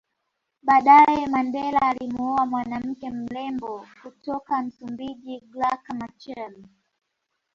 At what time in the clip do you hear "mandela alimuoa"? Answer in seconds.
1.27-2.45